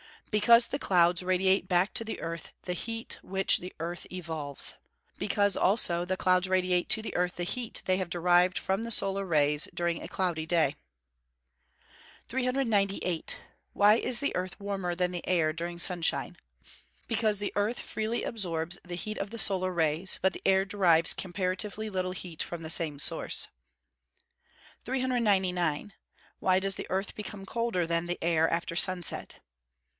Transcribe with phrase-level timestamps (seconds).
[0.33, 4.73] _Because the clouds radiate back to the earth the heat which the earth evolves?
[5.19, 8.89] Because, also, the clouds radiate to the earth the heat they have derived from the
[8.91, 10.77] solar rays during a cloudy day.
[12.29, 13.39] 398.
[13.73, 16.37] Why is the earth warmer than the air during sunshine?
[17.07, 21.13] Because the earth freely absorbs the heat of the solar rays; but the air derives
[21.13, 23.49] comparatively little heat from the same source.
[24.85, 25.93] 399.
[26.41, 29.35] _Why does the earth become colder than the air after sunset?